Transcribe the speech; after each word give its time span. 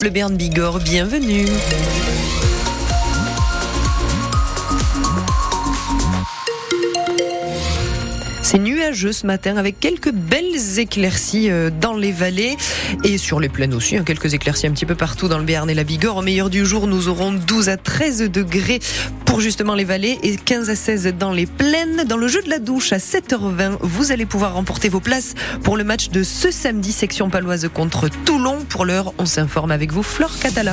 Le 0.00 0.10
Bern 0.10 0.36
Bigorre, 0.36 0.78
bienvenue. 0.78 1.48
C'est 8.50 8.58
nuageux 8.58 9.12
ce 9.12 9.26
matin 9.26 9.58
avec 9.58 9.78
quelques 9.78 10.10
belles 10.10 10.78
éclaircies 10.78 11.50
euh, 11.50 11.68
dans 11.68 11.92
les 11.92 12.12
vallées 12.12 12.56
et 13.04 13.18
sur 13.18 13.40
les 13.40 13.50
plaines 13.50 13.74
aussi. 13.74 13.98
Hein, 13.98 14.04
quelques 14.06 14.32
éclaircies 14.32 14.66
un 14.66 14.70
petit 14.70 14.86
peu 14.86 14.94
partout 14.94 15.28
dans 15.28 15.36
le 15.36 15.44
Béarn 15.44 15.68
et 15.68 15.74
la 15.74 15.84
Bigorre. 15.84 16.16
Au 16.16 16.22
meilleur 16.22 16.48
du 16.48 16.64
jour, 16.64 16.86
nous 16.86 17.08
aurons 17.08 17.30
12 17.30 17.68
à 17.68 17.76
13 17.76 18.30
degrés 18.30 18.80
pour 19.26 19.42
justement 19.42 19.74
les 19.74 19.84
vallées 19.84 20.18
et 20.22 20.36
15 20.36 20.70
à 20.70 20.76
16 20.76 21.12
dans 21.18 21.32
les 21.32 21.44
plaines. 21.44 22.04
Dans 22.06 22.16
le 22.16 22.26
jeu 22.26 22.40
de 22.40 22.48
la 22.48 22.58
douche 22.58 22.94
à 22.94 22.96
7h20, 22.96 23.80
vous 23.82 24.12
allez 24.12 24.24
pouvoir 24.24 24.54
remporter 24.54 24.88
vos 24.88 25.00
places 25.00 25.34
pour 25.62 25.76
le 25.76 25.84
match 25.84 26.08
de 26.08 26.22
ce 26.22 26.50
samedi, 26.50 26.92
section 26.92 27.28
paloise 27.28 27.68
contre 27.74 28.08
Toulon. 28.08 28.60
Pour 28.66 28.86
l'heure, 28.86 29.12
on 29.18 29.26
s'informe 29.26 29.72
avec 29.72 29.92
vous, 29.92 30.02
Flore 30.02 30.38
Catala. 30.38 30.72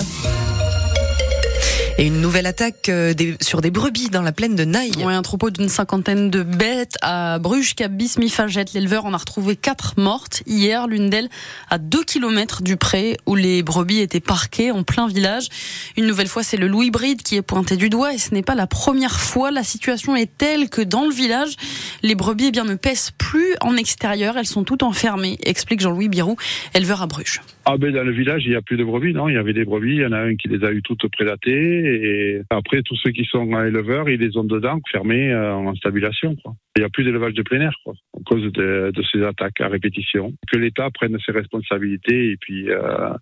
Et 1.98 2.08
une 2.08 2.20
nouvelle 2.20 2.46
attaque 2.46 2.90
euh, 2.90 3.14
sur 3.40 3.62
des 3.62 3.72
brebis 3.72 4.10
dans 4.10 4.22
la 4.22 4.34
plaine 4.34 4.58
de 4.58 4.66
Naï. 4.66 4.92
Oui, 4.98 5.14
un 5.14 5.22
troupeau 5.22 5.50
d'une 5.50 5.70
cinquantaine 5.70 6.30
de 6.30 6.44
bêtes 6.44 6.98
à 7.02 7.40
Bruges, 7.40 7.74
Cap 7.74 7.94
Bismifagette. 7.94 8.74
L'éleveur 8.74 9.06
en 9.06 9.14
a 9.14 9.18
retrouvé 9.18 9.56
quatre 9.56 9.94
mortes 9.98 10.44
hier, 10.46 10.88
l'une 10.88 11.10
d'elles 11.10 11.30
à 11.70 11.78
deux 11.78 12.04
kilomètres 12.04 12.64
du 12.64 12.76
pré 12.76 13.16
où 13.26 13.36
les 13.36 13.64
brebis 13.64 14.00
étaient 14.00 14.20
parquées 14.20 14.72
en 14.72 14.84
plein 14.84 15.08
village. 15.08 15.48
Une 15.96 16.06
nouvelle 16.06 16.28
fois, 16.28 16.44
c'est 16.44 16.58
le 16.58 16.68
loup 16.68 16.84
hybride 16.84 17.22
qui 17.22 17.38
est 17.38 17.42
pointé 17.42 17.78
du 17.78 17.88
doigt 17.90 18.14
et 18.14 18.18
ce 18.18 18.34
n'est 18.34 18.44
pas 18.44 18.56
la 18.56 18.68
première 18.68 19.18
fois. 19.18 19.50
La 19.50 19.64
situation 19.64 20.18
est 20.18 20.38
telle 20.38 20.68
que 20.68 20.82
dans 20.82 21.06
le 21.06 21.14
village, 21.14 21.56
les 22.04 22.16
brebis 22.16 22.48
eh 22.48 22.52
bien, 22.52 22.66
ne 22.66 22.76
pèsent 22.76 23.12
plus 23.18 23.56
en 23.62 23.78
extérieur, 23.78 24.36
elles 24.38 24.48
sont 24.48 24.66
toutes 24.66 24.84
enfermées, 24.84 25.38
explique 25.44 25.80
Jean-Louis 25.80 26.10
Birou, 26.10 26.36
éleveur 26.74 27.02
à 27.02 27.08
Bruges. 27.08 27.40
Ah 27.68 27.78
ben 27.78 27.92
dans 27.92 28.04
le 28.04 28.12
village, 28.12 28.44
il 28.46 28.52
n'y 28.52 28.56
a 28.56 28.62
plus 28.62 28.78
de 28.78 28.84
brebis, 28.84 29.14
non? 29.14 29.28
Il 29.28 29.34
y 29.34 29.38
avait 29.38 29.54
des 29.54 29.66
brebis, 29.66 29.96
il 29.96 30.02
y 30.02 30.06
en 30.06 30.12
a 30.12 30.20
un 30.20 30.36
qui 30.36 30.48
les 30.48 30.64
a 30.64 30.72
eu 30.72 30.84
toutes 30.84 31.08
prédatées 31.12 31.52
et 31.52 32.42
après 32.52 32.84
tous 32.84 32.96
ceux 32.98 33.10
qui 33.10 33.26
sont 33.26 33.60
éleveurs, 33.60 34.08
ils 34.08 34.20
les 34.20 34.38
ont 34.38 34.44
dedans, 34.44 34.80
fermés 34.92 35.32
euh, 35.34 35.56
en 35.56 35.74
stabulation. 35.74 36.36
Quoi. 36.36 36.54
Il 36.76 36.82
n'y 36.82 36.86
a 36.86 36.90
plus 36.90 37.04
d'élevage 37.04 37.34
de 37.34 37.42
plein 37.42 37.62
air 37.62 37.74
quoi, 37.84 37.96
cause 38.26 38.52
de, 38.52 38.92
de, 38.94 39.04
ces 39.12 39.24
attaques 39.24 39.62
à 39.62 39.68
répétition. 39.68 40.34
Que 40.52 40.58
l'État 40.58 40.90
prenne 40.92 41.18
ses 41.26 41.32
responsabilités 41.32 42.32
et 42.32 42.38
puis 42.38 42.70
euh, 42.70 43.14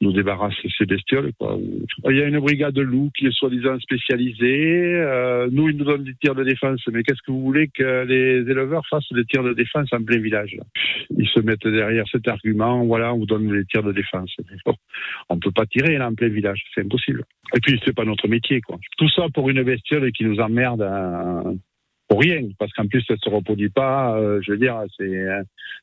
nous 0.00 0.12
débarrasse 0.12 0.54
ces 0.76 0.86
bestioles. 0.86 1.30
Il 2.08 2.16
y 2.16 2.22
a 2.22 2.26
une 2.26 2.40
brigade 2.40 2.74
de 2.74 2.82
loups 2.82 3.10
qui 3.16 3.26
est 3.26 3.32
soi-disant 3.32 3.78
spécialisée. 3.78 4.94
Euh, 4.96 5.48
nous, 5.52 5.68
ils 5.68 5.76
nous 5.76 5.84
donnent 5.84 6.04
des 6.04 6.14
tirs 6.14 6.34
de 6.34 6.44
défense, 6.44 6.80
mais 6.92 7.02
qu'est-ce 7.02 7.22
que 7.24 7.30
vous 7.30 7.42
voulez 7.42 7.68
que 7.68 8.04
les 8.04 8.50
éleveurs 8.50 8.86
fassent 8.88 9.12
des 9.12 9.24
tirs 9.24 9.44
de 9.44 9.54
défense 9.54 9.92
en 9.92 10.02
plein 10.02 10.18
village? 10.18 10.56
Ils 11.16 11.28
se 11.28 11.40
mettent 11.40 11.66
derrière 11.66 12.04
cet 12.10 12.26
argument, 12.28 12.84
voilà, 12.84 13.14
on 13.14 13.18
vous 13.18 13.26
donne 13.26 13.48
des 13.48 13.64
tirs 13.66 13.82
de 13.82 13.92
défense. 13.92 14.34
On 15.28 15.36
ne 15.36 15.40
peut 15.40 15.52
pas 15.52 15.66
tirer 15.66 16.00
en 16.00 16.14
plein 16.14 16.28
village, 16.28 16.62
c'est 16.74 16.82
impossible. 16.82 17.24
Et 17.54 17.60
puis 17.60 17.80
c'est 17.84 17.94
pas 17.94 18.04
notre 18.04 18.28
métier. 18.28 18.60
Tout 18.98 19.08
ça 19.10 19.26
pour 19.32 19.48
une 19.50 19.62
bestiole 19.62 20.10
qui 20.12 20.24
nous 20.24 20.40
emmerde 20.40 20.82
hein, 20.82 21.54
rien, 22.16 22.48
parce 22.58 22.72
qu'en 22.72 22.86
plus 22.86 23.04
elle 23.08 23.18
se 23.22 23.30
reproduit 23.30 23.70
pas. 23.70 24.16
Euh, 24.16 24.40
je 24.42 24.52
veux 24.52 24.58
dire, 24.58 24.80
c'est 24.96 25.26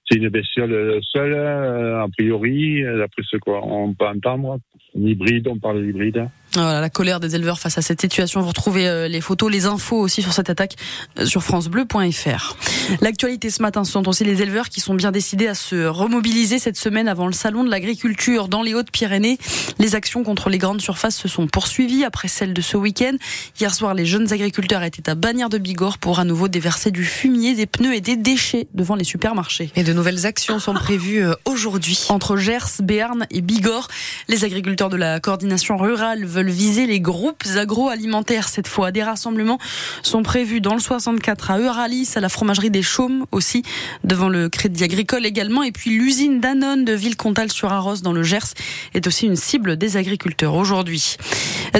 c'est 0.09 0.17
une 0.17 0.29
bestiole 0.29 0.99
seule 1.01 1.33
euh, 1.33 2.03
a 2.03 2.07
priori, 2.09 2.83
d'après 2.83 3.23
ce 3.23 3.37
qu'on 3.37 3.93
peut 3.93 4.05
entendre. 4.05 4.59
Hybride, 4.95 5.47
on 5.47 5.57
parle 5.57 5.83
d'hybride. 5.83 6.27
Voilà, 6.55 6.81
la 6.81 6.89
colère 6.91 7.19
des 7.19 7.35
éleveurs 7.35 7.59
face 7.59 7.79
à 7.79 7.81
cette 7.81 7.99
situation. 7.99 8.39
Vous 8.41 8.49
retrouvez 8.49 8.87
euh, 8.87 9.07
les 9.07 9.21
photos, 9.21 9.51
les 9.51 9.65
infos 9.65 9.97
aussi 9.97 10.21
sur 10.21 10.33
cette 10.33 10.51
attaque 10.51 10.75
euh, 11.17 11.25
sur 11.25 11.43
francebleu.fr. 11.43 12.57
L'actualité 13.01 13.49
ce 13.49 13.63
matin, 13.63 13.83
ce 13.83 13.91
sont 13.91 14.07
aussi 14.07 14.23
les 14.23 14.43
éleveurs 14.43 14.69
qui 14.69 14.79
sont 14.79 14.93
bien 14.93 15.11
décidés 15.11 15.47
à 15.47 15.55
se 15.55 15.87
remobiliser 15.87 16.59
cette 16.59 16.77
semaine 16.77 17.07
avant 17.07 17.25
le 17.25 17.33
salon 17.33 17.63
de 17.63 17.71
l'agriculture 17.71 18.49
dans 18.49 18.61
les 18.61 18.75
Hautes-Pyrénées. 18.75 19.39
Les 19.79 19.95
actions 19.95 20.23
contre 20.23 20.51
les 20.51 20.59
grandes 20.59 20.79
surfaces 20.79 21.15
se 21.15 21.27
sont 21.27 21.47
poursuivies 21.47 22.03
après 22.03 22.27
celles 22.27 22.53
de 22.53 22.61
ce 22.61 22.77
week-end. 22.77 23.15
Hier 23.59 23.73
soir, 23.73 23.95
les 23.95 24.05
jeunes 24.05 24.31
agriculteurs 24.31 24.83
étaient 24.83 25.09
à 25.09 25.15
Bagnères 25.15 25.49
de 25.49 25.57
Bigorre 25.57 25.97
pour 25.97 26.19
à 26.19 26.23
nouveau 26.23 26.49
déverser 26.49 26.91
du 26.91 27.03
fumier, 27.03 27.55
des 27.55 27.65
pneus 27.65 27.95
et 27.95 28.01
des 28.01 28.15
déchets 28.15 28.67
devant 28.75 28.95
les 28.95 29.05
supermarchés. 29.05 29.71
Et 29.75 29.83
de 29.83 29.93
nouvelles 29.93 30.27
actions 30.27 30.59
sont 30.59 30.75
prévues 30.75 31.25
euh, 31.25 31.33
aujourd'hui. 31.45 32.05
Entre 32.09 32.37
Gers, 32.37 32.81
Béarn 32.83 33.25
et 33.31 33.41
Bigorre, 33.41 33.87
les 34.27 34.45
agriculteurs 34.45 34.89
de 34.89 34.97
la 34.97 35.19
coordination 35.19 35.77
rurale 35.77 36.25
veulent 36.25 36.42
viser 36.51 36.85
les 36.85 36.99
groupes 36.99 37.43
agroalimentaires 37.55 38.47
cette 38.47 38.67
fois. 38.67 38.91
Des 38.91 39.03
rassemblements 39.03 39.59
sont 40.01 40.23
prévus 40.23 40.61
dans 40.61 40.73
le 40.73 40.79
64 40.79 41.51
à 41.51 41.59
Euralis, 41.59 42.11
à 42.15 42.19
la 42.19 42.29
fromagerie 42.29 42.69
des 42.69 42.81
Chaumes 42.81 43.25
aussi, 43.31 43.63
devant 44.03 44.29
le 44.29 44.49
Crédit 44.49 44.83
Agricole 44.83 45.25
également. 45.25 45.63
Et 45.63 45.71
puis 45.71 45.91
l'usine 45.91 46.39
Danone 46.39 46.85
de 46.85 46.93
Villecontal-sur-Arros 46.93 47.97
dans 47.97 48.13
le 48.13 48.23
Gers 48.23 48.53
est 48.93 49.07
aussi 49.07 49.25
une 49.25 49.35
cible 49.35 49.77
des 49.77 49.97
agriculteurs 49.97 50.55
aujourd'hui. 50.55 51.17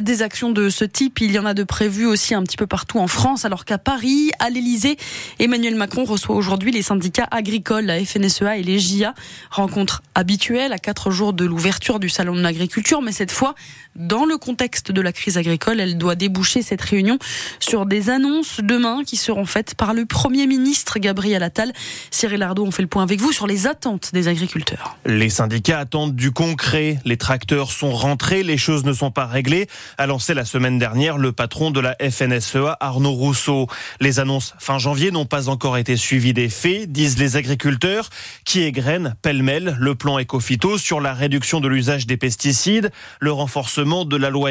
Des 0.02 0.22
actions 0.22 0.52
de 0.52 0.70
ce 0.70 0.86
type, 0.86 1.22
il 1.22 1.32
y 1.32 1.40
en 1.40 1.46
a 1.46 1.54
de 1.54 1.64
prévues 1.64 2.08
aussi 2.08 2.34
un 2.34 2.44
petit 2.44 2.58
peu 2.58 2.68
partout 2.68 3.00
en 3.00 3.08
France, 3.08 3.46
alors 3.46 3.66
qu'à 3.66 3.78
Paris, 3.78 4.32
à 4.40 4.50
l'Elysée, 4.50 4.98
Emmanuel 5.40 5.76
Macron 5.76 6.04
reçoit 6.04 6.36
aujourd'hui 6.36 6.72
les 6.72 6.82
syndicats 6.82 7.28
agricoles, 7.30 7.86
la 7.86 8.04
FNSEA 8.04 8.58
et 8.58 8.64
les 8.64 8.80
JA. 8.80 9.14
Rencontre 9.52 10.02
habituelle 10.16 10.74
à 10.74 10.78
quatre 10.78 11.12
jours 11.12 11.34
de 11.34 11.46
l'ouverture 11.46 12.00
du 12.00 12.10
Salon 12.10 12.36
de 12.36 12.42
l'agriculture, 12.42 13.02
mais 13.02 13.12
cette 13.12 13.32
fois 13.32 13.56
dans 13.96 14.26
le 14.26 14.38
contexte 14.38 14.53
de 14.56 15.02
la 15.02 15.12
crise 15.12 15.38
agricole. 15.38 15.80
Elle 15.80 15.98
doit 15.98 16.16
déboucher 16.16 16.62
cette 16.62 16.82
réunion 16.82 17.18
sur 17.60 17.86
des 17.86 18.10
annonces 18.10 18.60
demain 18.62 19.04
qui 19.06 19.18
seront 19.18 19.46
faites 19.46 19.76
par 19.76 19.94
le 19.94 20.06
Premier 20.06 20.48
ministre 20.48 21.00
Gabriel 21.00 21.44
Attal. 21.44 21.74
Cyril 22.12 22.42
Ardo, 22.44 22.64
on 22.64 22.72
fait 22.72 22.82
le 22.82 22.88
point 22.88 23.04
avec 23.04 23.20
vous 23.20 23.32
sur 23.32 23.48
les 23.48 23.68
attentes 23.68 24.12
des 24.14 24.28
agriculteurs. 24.28 24.98
Les 25.06 25.30
syndicats 25.30 25.80
attendent 25.80 26.16
du 26.16 26.32
concret. 26.32 27.00
Les 27.04 27.18
tracteurs 27.18 27.72
sont 27.72 27.92
rentrés, 27.92 28.44
les 28.44 28.58
choses 28.58 28.86
ne 28.86 28.94
sont 28.94 29.12
pas 29.12 29.26
réglées, 29.26 29.68
a 29.98 30.06
lancé 30.06 30.34
la 30.34 30.46
semaine 30.46 30.78
dernière 30.78 31.18
le 31.18 31.32
patron 31.32 31.72
de 31.72 31.80
la 31.80 31.96
FNSEA, 32.00 32.78
Arnaud 32.80 33.12
Rousseau. 33.12 33.68
Les 34.00 34.20
annonces 34.20 34.54
fin 34.60 34.78
janvier 34.78 35.12
n'ont 35.12 35.26
pas 35.26 35.50
encore 35.50 35.78
été 35.78 35.98
suivies 35.98 36.34
des 36.34 36.50
faits, 36.50 36.92
disent 36.92 37.18
les 37.18 37.36
agriculteurs, 37.36 38.10
qui 38.46 38.62
égrènent 38.62 39.16
pêle-mêle 39.22 39.76
le 39.80 39.96
plan 39.96 40.20
Ecofito 40.20 40.78
sur 40.78 41.02
la 41.02 41.14
réduction 41.14 41.60
de 41.60 41.68
l'usage 41.68 42.08
des 42.08 42.18
pesticides, 42.18 42.92
le 43.20 43.32
renforcement 43.32 44.06
de 44.06 44.16
la 44.16 44.30
loi 44.30 44.43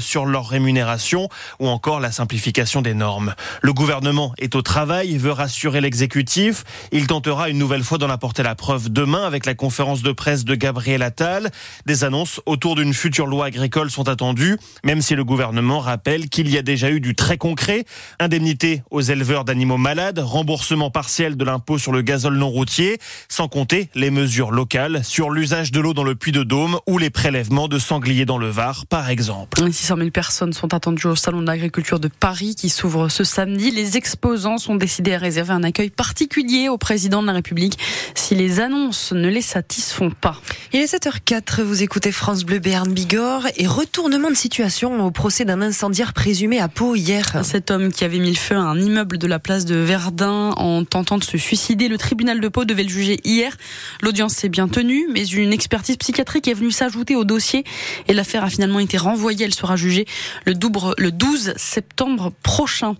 Sur 0.00 0.26
leur 0.26 0.48
rémunération 0.48 1.28
ou 1.60 1.68
encore 1.68 1.98
la 1.98 2.12
simplification 2.12 2.82
des 2.82 2.92
normes. 2.92 3.34
Le 3.62 3.72
gouvernement 3.72 4.34
est 4.36 4.54
au 4.54 4.60
travail, 4.60 5.16
veut 5.16 5.32
rassurer 5.32 5.80
l'exécutif. 5.80 6.62
Il 6.92 7.06
tentera 7.06 7.48
une 7.48 7.56
nouvelle 7.56 7.82
fois 7.82 7.96
d'en 7.96 8.10
apporter 8.10 8.42
la 8.42 8.54
preuve 8.54 8.90
demain 8.90 9.24
avec 9.24 9.46
la 9.46 9.54
conférence 9.54 10.02
de 10.02 10.12
presse 10.12 10.44
de 10.44 10.54
Gabriel 10.54 11.02
Attal. 11.02 11.50
Des 11.86 12.04
annonces 12.04 12.42
autour 12.44 12.76
d'une 12.76 12.92
future 12.92 13.26
loi 13.26 13.46
agricole 13.46 13.90
sont 13.90 14.10
attendues, 14.10 14.58
même 14.84 15.00
si 15.00 15.14
le 15.14 15.24
gouvernement 15.24 15.80
rappelle 15.80 16.28
qu'il 16.28 16.50
y 16.50 16.58
a 16.58 16.62
déjà 16.62 16.90
eu 16.90 17.00
du 17.00 17.14
très 17.14 17.38
concret. 17.38 17.86
Indemnité 18.18 18.82
aux 18.90 19.00
éleveurs 19.00 19.46
d'animaux 19.46 19.78
malades, 19.78 20.18
remboursement 20.18 20.90
partiel 20.90 21.38
de 21.38 21.44
l'impôt 21.44 21.78
sur 21.78 21.92
le 21.92 22.02
gazole 22.02 22.36
non 22.36 22.50
routier, 22.50 22.98
sans 23.30 23.48
compter 23.48 23.88
les 23.94 24.10
mesures 24.10 24.50
locales 24.50 25.02
sur 25.02 25.30
l'usage 25.30 25.72
de 25.72 25.80
l'eau 25.80 25.94
dans 25.94 26.04
le 26.04 26.14
puits 26.14 26.32
de 26.32 26.42
Dôme 26.42 26.78
ou 26.86 26.98
les 26.98 27.10
prélèvements 27.10 27.68
de 27.68 27.78
sangliers 27.78 28.26
dans 28.26 28.38
le 28.38 28.50
Var, 28.50 28.84
par 28.86 29.08
exemple. 29.08 29.29
600 29.56 29.96
000 29.96 30.10
personnes 30.10 30.52
sont 30.52 30.74
attendues 30.74 31.06
au 31.06 31.16
Salon 31.16 31.42
de 31.42 31.46
l'agriculture 31.46 32.00
de 32.00 32.08
Paris 32.08 32.54
qui 32.54 32.68
s'ouvre 32.68 33.08
ce 33.08 33.24
samedi. 33.24 33.70
Les 33.70 33.96
exposants 33.96 34.58
sont 34.58 34.74
décidés 34.74 35.14
à 35.14 35.18
réserver 35.18 35.52
un 35.52 35.62
accueil 35.62 35.90
particulier 35.90 36.68
au 36.68 36.78
président 36.78 37.22
de 37.22 37.26
la 37.26 37.32
République 37.32 37.78
si 38.14 38.34
les 38.34 38.60
annonces 38.60 39.12
ne 39.12 39.28
les 39.28 39.42
satisfont 39.42 40.10
pas. 40.10 40.40
Il 40.72 40.80
est 40.80 40.92
7h04, 40.92 41.62
vous 41.62 41.82
écoutez 41.82 42.12
France 42.12 42.44
Bleu 42.44 42.58
Béarn 42.58 42.92
Bigorre 42.92 43.46
et 43.56 43.66
retournement 43.66 44.30
de 44.30 44.34
situation 44.34 45.04
au 45.04 45.10
procès 45.10 45.44
d'un 45.44 45.62
incendiaire 45.62 46.12
présumé 46.12 46.60
à 46.60 46.68
Pau 46.68 46.94
hier. 46.94 47.44
Cet 47.44 47.70
homme 47.70 47.92
qui 47.92 48.04
avait 48.04 48.18
mis 48.18 48.30
le 48.30 48.36
feu 48.36 48.56
à 48.56 48.60
un 48.60 48.80
immeuble 48.80 49.18
de 49.18 49.26
la 49.26 49.38
place 49.38 49.64
de 49.64 49.76
Verdun 49.76 50.50
en 50.56 50.84
tentant 50.84 51.18
de 51.18 51.24
se 51.24 51.38
suicider, 51.38 51.88
le 51.88 51.98
tribunal 51.98 52.40
de 52.40 52.48
Pau 52.48 52.64
devait 52.64 52.84
le 52.84 52.88
juger 52.88 53.20
hier. 53.24 53.56
L'audience 54.02 54.34
s'est 54.34 54.48
bien 54.48 54.68
tenue, 54.68 55.08
mais 55.12 55.26
une 55.26 55.52
expertise 55.52 55.96
psychiatrique 55.96 56.48
est 56.48 56.54
venue 56.54 56.70
s'ajouter 56.70 57.16
au 57.16 57.24
dossier 57.24 57.64
et 58.08 58.14
l'affaire 58.14 58.44
a 58.44 58.50
finalement 58.50 58.80
été 58.80 58.96
renvoyée 59.10 59.44
elle 59.44 59.54
sera 59.54 59.76
jugée 59.76 60.06
le, 60.46 60.54
le 60.98 61.10
12 61.10 61.54
septembre 61.56 62.32
prochain. 62.42 62.94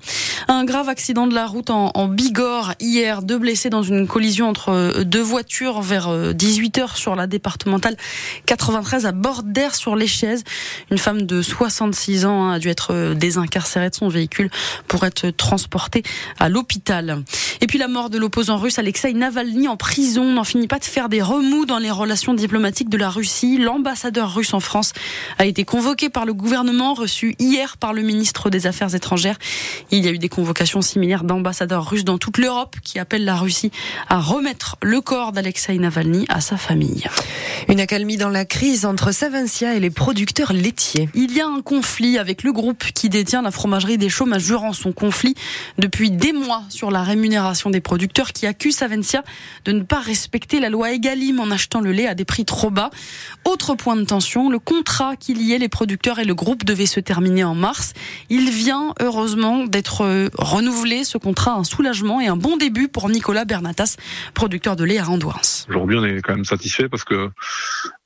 Un 0.49 0.65
grave 0.65 0.89
accident 0.89 1.27
de 1.27 1.35
la 1.35 1.47
route 1.47 1.71
en, 1.71 2.09
Bigorre 2.09 2.75
hier, 2.81 3.23
deux 3.23 3.39
blessés 3.39 3.71
dans 3.71 3.83
une 3.83 4.09
collision 4.09 4.49
entre 4.49 4.71
euh, 4.71 5.05
deux 5.05 5.23
voitures 5.23 5.81
vers 5.83 6.09
18h 6.09 6.81
euh, 6.81 6.87
sur 6.95 7.15
la 7.15 7.27
départementale 7.27 7.97
93 8.47 9.07
à 9.07 9.13
bord 9.13 9.43
d'air 9.45 9.75
sur 9.75 9.95
les 9.95 10.09
chaises. 10.09 10.43
Une 10.91 10.99
femme 10.99 11.23
de 11.23 11.43
66 11.43 12.25
ans 12.25 12.51
a 12.51 12.59
dû 12.59 12.69
être 12.69 12.93
euh, 12.93 13.15
désincarcérée 13.15 13.91
de 13.91 13.95
son 13.95 14.09
véhicule 14.09 14.51
pour 14.89 15.05
être 15.05 15.31
transportée 15.31 16.03
à 16.39 16.49
l'hôpital. 16.49 17.23
Et 17.61 17.67
puis 17.67 17.79
la 17.79 17.89
mort 17.89 18.11
de 18.11 18.19
l'opposant 18.19 18.57
russe 18.57 18.79
Alexei 18.79 19.13
Navalny 19.13 19.69
en 19.69 19.77
prison 19.77 20.25
n'en 20.25 20.45
finit 20.45 20.69
pas 20.69 20.79
de 20.79 20.85
faire 20.85 21.09
des 21.09 21.23
remous 21.23 21.67
dans 21.67 21.79
les 21.79 21.91
relations 21.91 22.35
diplomatiques 22.35 22.89
de 22.89 22.97
la 22.97 23.11
Russie. 23.11 23.59
L'ambassadeur 23.59 24.35
russe 24.35 24.55
en 24.55 24.61
France 24.61 24.93
a 25.39 25.47
été 25.47 25.65
convoqué 25.65 26.00
par 26.09 26.25
le 26.25 26.33
gouvernement, 26.33 26.95
reçu 26.95 27.35
hier 27.39 27.77
par 27.77 27.93
le 27.93 28.03
ministre 28.03 28.51
des 28.51 28.67
Affaires 28.67 28.95
étrangères. 28.95 29.39
Il 29.91 30.05
y 30.05 30.09
a 30.09 30.11
eu 30.11 30.19
des 30.19 30.29
convocations 30.29 30.83
similaires 30.83 31.25
d'ambassadeurs 31.25 31.89
russes 31.89 32.05
dans 32.05 32.19
toute 32.19 32.39
l'Europe 32.39 32.77
qui 32.83 32.99
appellent 32.99 33.25
la 33.25 33.37
Russie 33.37 33.71
à 34.09 34.19
remettre 34.21 34.77
le 34.83 35.01
corps 35.01 35.33
d'Alexei 35.33 35.79
Navalny 35.79 36.25
à 36.29 36.41
sa 36.41 36.57
famille. 36.57 37.05
Une 37.69 37.81
accalmie 37.81 38.17
dans 38.17 38.29
la 38.29 38.45
crise 38.45 38.85
entre 38.85 39.13
Savencia 39.13 39.75
et 39.75 39.81
les 39.81 39.91
producteurs 39.91 40.53
laitiers. 40.53 41.09
Il 41.15 41.37
y 41.37 41.41
a 41.41 41.47
un 41.47 41.61
conflit 41.61 42.19
avec 42.19 42.43
le 42.43 42.53
groupe 42.53 42.85
qui 42.95 43.09
détient 43.09 43.43
la 43.43 43.51
fromagerie 43.51 43.99
des 43.99 44.09
Chaumes, 44.09 44.39
jurant 44.39 44.73
son 44.73 44.93
conflit 44.93 45.35
depuis 45.79 46.11
des 46.11 46.33
mois 46.33 46.63
sur 46.69 46.91
la 46.91 47.03
rémunération 47.03 47.71
des 47.71 47.81
producteurs 47.81 48.33
qui 48.33 48.47
accusent 48.47 48.77
Savencia 48.77 49.23
de 49.65 49.73
ne 49.73 49.83
pas 49.83 50.01
respecter 50.01 50.59
la 50.59 50.69
loi 50.69 50.93
Egalim 50.93 51.39
en 51.41 51.51
achetant 51.51 51.81
le 51.81 51.93
lait 51.93 52.07
à 52.07 52.15
des 52.15 52.25
prix 52.25 52.45
trop 52.45 52.71
bas. 52.71 52.91
Autre 53.45 53.75
point 53.75 53.97
de 53.97 54.05
tension, 54.05 54.51
le 54.51 54.59
contrat 54.59 55.17
qui 55.17 55.35
liait 55.35 55.59
les 55.59 55.69
producteurs 55.69 56.19
et 56.19 56.25
le 56.25 56.35
groupe 56.35 56.65
devait 56.65 56.87
se 56.87 57.01
terminer 57.01 57.45
en 57.45 57.55
mars. 57.55 57.93
Il 58.31 58.51
vient 58.51 58.95
heureusement 59.01 59.65
d'être 59.65 60.31
renouvelé. 60.39 61.05
Ce 61.05 61.19
contrat, 61.19 61.53
un 61.53 61.65
soulagement 61.65 62.21
et 62.21 62.27
un 62.27 62.37
bon 62.37 62.57
début 62.57 62.89
pour 62.89 63.09
Nicolas 63.09 63.45
Bernatas, 63.45 63.97
producteur 64.35 64.77
de 64.77 64.85
lait 64.85 64.99
à 64.99 65.09
Andouins. 65.09 65.41
Aujourd'hui, 65.69 65.97
on 65.99 66.05
est 66.05 66.21
quand 66.23 66.35
même 66.35 66.45
satisfait 66.45 66.89
parce 66.89 67.05
que 67.05 67.31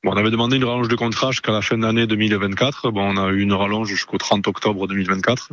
Bon, 0.02 0.12
on 0.12 0.16
avait 0.16 0.30
demandé 0.30 0.56
une 0.56 0.64
rallonge 0.64 0.88
de 0.88 0.96
contrat 0.96 1.30
jusqu'à 1.30 1.52
la 1.52 1.62
fin 1.62 1.78
de 1.78 1.82
l'année 1.82 2.06
2024. 2.06 2.90
Bon, 2.90 3.14
on 3.14 3.16
a 3.16 3.30
eu 3.30 3.40
une 3.40 3.52
rallonge 3.52 3.88
jusqu'au 3.88 4.18
30 4.18 4.46
octobre 4.48 4.86
2024. 4.86 5.50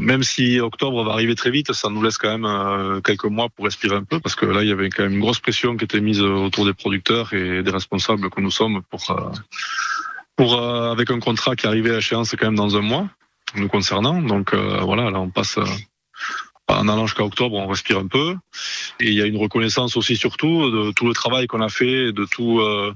Même 0.00 0.22
si 0.22 0.58
octobre 0.58 1.04
va 1.04 1.12
arriver 1.12 1.34
très 1.34 1.50
vite, 1.50 1.72
ça 1.72 1.88
nous 1.88 2.02
laisse 2.02 2.18
quand 2.18 2.30
même 2.30 2.44
euh, 2.44 3.00
quelques 3.00 3.24
mois 3.24 3.48
pour 3.48 3.64
respirer 3.64 3.94
un 3.94 4.04
peu, 4.04 4.18
parce 4.20 4.34
que 4.34 4.46
là, 4.46 4.62
il 4.62 4.68
y 4.68 4.72
avait 4.72 4.90
quand 4.90 5.04
même 5.04 5.12
une 5.12 5.20
grosse 5.20 5.38
pression 5.38 5.76
qui 5.76 5.84
était 5.84 6.00
mise 6.00 6.20
autour 6.20 6.64
des 6.64 6.74
producteurs 6.74 7.32
et 7.34 7.62
des 7.62 7.70
responsables 7.70 8.28
que 8.30 8.40
nous 8.40 8.50
sommes 8.50 8.82
pour, 8.90 9.10
euh, 9.10 9.30
pour 10.34 10.54
euh, 10.54 10.90
avec 10.90 11.10
un 11.10 11.20
contrat 11.20 11.54
qui 11.54 11.66
arrivait 11.66 11.94
à 11.94 11.98
échéance 11.98 12.34
quand 12.38 12.46
même 12.46 12.56
dans 12.56 12.76
un 12.76 12.82
mois, 12.82 13.08
nous 13.54 13.68
concernant. 13.68 14.20
Donc 14.20 14.54
voilà, 14.54 15.10
là, 15.10 15.20
on 15.20 15.30
passe 15.30 15.58
en 16.78 16.88
allant 16.88 17.06
jusqu'à 17.06 17.24
octobre, 17.24 17.56
on 17.56 17.66
respire 17.66 17.98
un 17.98 18.06
peu. 18.06 18.36
Et 19.00 19.08
il 19.08 19.14
y 19.14 19.22
a 19.22 19.26
une 19.26 19.36
reconnaissance 19.36 19.96
aussi 19.96 20.16
surtout 20.16 20.70
de 20.70 20.92
tout 20.92 21.06
le 21.06 21.14
travail 21.14 21.46
qu'on 21.46 21.60
a 21.60 21.68
fait, 21.68 22.12
de 22.12 22.24
tout 22.24 22.60
euh, 22.60 22.94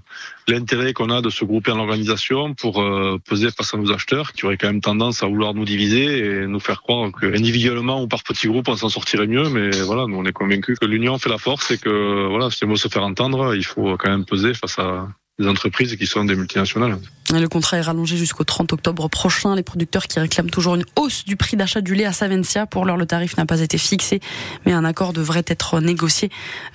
l'intérêt 0.49 0.93
qu'on 0.93 1.11
a 1.11 1.21
de 1.21 1.31
se 1.31 1.45
grouper 1.45 1.73
en 1.73 1.79
organisation 1.79 2.55
pour 2.55 2.81
euh, 2.81 3.19
peser 3.29 3.51
face 3.51 3.75
à 3.75 3.77
nos 3.79 3.93
acheteurs 3.93 4.33
qui 4.33 4.45
auraient 4.47 4.57
quand 4.57 4.69
même 4.69 4.81
tendance 4.81 5.23
à 5.23 5.27
vouloir 5.27 5.55
nous 5.55 5.65
diviser 5.65 6.19
et 6.19 6.47
nous 6.47 6.61
faire 6.61 6.83
croire 6.83 7.11
que 7.13 7.27
individuellement 7.27 8.03
ou 8.03 8.09
par 8.09 8.23
petits 8.23 8.49
groupes 8.49 8.69
on 8.69 8.77
s'en 8.77 8.89
sortirait 8.89 9.27
mieux. 9.27 9.49
Mais 9.49 9.71
voilà, 9.83 10.07
nous 10.07 10.17
on 10.17 10.25
est 10.25 10.33
convaincus 10.33 10.79
que 10.79 10.87
l'union 10.87 11.19
fait 11.19 11.31
la 11.31 11.39
force 11.39 11.71
et 11.71 11.79
que 11.79 12.27
voilà, 12.29 12.51
si 12.51 12.65
on 12.65 12.69
veut 12.69 12.77
se 12.77 12.89
faire 12.89 13.05
entendre, 13.05 13.55
il 13.55 13.65
faut 13.65 13.97
quand 13.97 14.11
même 14.11 14.25
peser 14.25 14.55
face 14.55 14.79
à 14.79 15.09
des 15.39 15.47
entreprises 15.47 15.95
qui 15.97 16.07
sont 16.07 16.25
des 16.25 16.35
multinationales. 16.35 16.99
Le 17.33 17.47
contrat 17.49 17.79
est 17.79 17.83
rallongé 17.83 18.17
jusqu'au 18.17 18.45
30 18.45 18.73
octobre 18.73 19.09
prochain. 19.09 19.55
Les 19.57 19.65
producteurs 19.65 20.07
qui 20.07 20.21
réclament 20.21 20.49
toujours 20.49 20.77
une 20.77 20.85
hausse 20.95 21.25
du 21.25 21.37
prix 21.37 21.57
d'achat 21.57 21.81
du 21.81 21.95
lait 21.95 22.05
à 22.05 22.13
Savencia. 22.13 22.67
Pour 22.67 22.85
l'heure, 22.85 22.97
le 22.97 23.05
tarif 23.05 23.37
n'a 23.37 23.45
pas 23.45 23.61
été 23.61 23.79
fixé, 23.79 24.21
mais 24.65 24.73
un 24.73 24.85
accord 24.85 25.13
devrait 25.13 25.45
être 25.47 25.81
négocié 25.81 26.31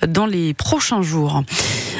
dans 0.06 0.26
les 0.26 0.52
prochains 0.52 1.02
jours. 1.02 1.42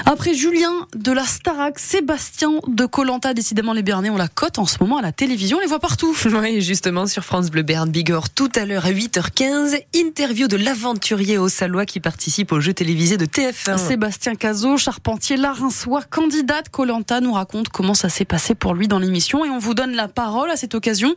Après 0.04 0.34
Julien 0.34 0.86
de 0.94 1.12
la 1.12 1.24
Starac, 1.24 1.78
Sébastien 1.78 2.50
de 2.68 2.84
Colanta, 2.84 3.34
décidément 3.34 3.72
les 3.72 3.82
Bernais 3.82 4.10
ont 4.10 4.16
la 4.16 4.28
cote 4.28 4.58
en 4.58 4.66
ce 4.66 4.76
moment 4.80 4.98
à 4.98 5.02
la 5.02 5.12
télévision, 5.12 5.56
on 5.56 5.60
les 5.60 5.66
voit 5.66 5.80
partout. 5.80 6.14
Oui, 6.42 6.60
justement 6.60 7.06
sur 7.06 7.24
France 7.24 7.50
Bleu 7.50 7.62
Berne 7.62 7.90
Bigorre 7.90 8.30
tout 8.30 8.50
à 8.56 8.64
l'heure 8.64 8.84
à 8.84 8.90
8h15, 8.90 9.80
interview 9.94 10.48
de 10.48 10.56
l'aventurier 10.56 11.38
au 11.38 11.48
Salois 11.48 11.86
qui 11.86 12.00
participe 12.00 12.50
au 12.50 12.60
jeu 12.60 12.74
télévisé 12.74 13.16
de 13.16 13.26
TF1. 13.26 13.78
Sébastien 13.78 14.34
Cazot, 14.34 14.76
charpentier 14.76 15.36
larinçois, 15.36 16.02
Colanta, 16.70 17.20
nous 17.20 17.32
raconte 17.32 17.70
comment 17.70 17.94
ça 17.94 18.08
s'est 18.08 18.26
passé 18.26 18.54
pour 18.54 18.74
lui 18.74 18.86
dans 18.86 18.98
l'émission 18.98 19.44
et 19.44 19.48
on 19.48 19.58
vous 19.58 19.72
donne 19.72 19.92
la 19.92 20.06
parole 20.06 20.50
à 20.50 20.56
cette 20.56 20.74
occasion. 20.74 21.14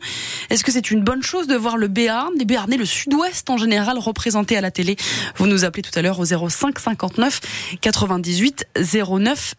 Est-ce 0.48 0.64
que 0.64 0.72
c'est 0.72 0.90
une 0.90 1.02
bonne 1.02 1.22
chose 1.22 1.46
de 1.46 1.54
voir 1.54 1.76
le 1.76 1.88
Béarn, 1.88 2.32
les 2.38 2.46
Béarnais, 2.46 2.78
le 2.78 2.86
Sud-Ouest 2.86 3.50
en 3.50 3.58
général 3.58 3.98
représenté 3.98 4.56
à 4.56 4.60
la 4.62 4.70
télé? 4.70 4.96
Vous 5.36 5.46
nous 5.46 5.64
appelez 5.64 5.82
tout 5.82 5.96
à 5.98 6.00
l'heure 6.00 6.18
au 6.20 6.24
05 6.24 6.78
59 6.78 7.40
98 7.80 8.66
09 8.76 9.54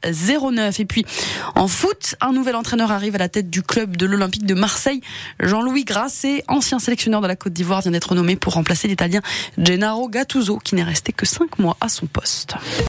09. 0.51 0.79
Et 0.79 0.85
puis 0.85 1.05
en 1.53 1.67
foot, 1.67 2.15
un 2.21 2.31
nouvel 2.31 2.55
entraîneur 2.55 2.91
arrive 2.91 3.15
à 3.15 3.19
la 3.19 3.29
tête 3.29 3.49
du 3.49 3.61
club 3.61 3.97
de 3.97 4.07
l'Olympique 4.07 4.45
de 4.45 4.55
Marseille. 4.55 5.01
Jean-Louis 5.39 5.85
Grasset, 5.85 6.43
ancien 6.47 6.79
sélectionneur 6.79 7.21
de 7.21 7.27
la 7.27 7.35
Côte 7.35 7.53
d'Ivoire, 7.53 7.81
vient 7.81 7.91
d'être 7.91 8.15
nommé 8.15 8.35
pour 8.35 8.53
remplacer 8.53 8.87
l'Italien 8.87 9.21
Gennaro 9.59 10.09
Gattuso 10.09 10.57
qui 10.57 10.73
n'est 10.73 10.83
resté 10.83 11.13
que 11.13 11.27
5 11.27 11.59
mois 11.59 11.77
à 11.81 11.89
son 11.89 12.07
poste. 12.07 12.55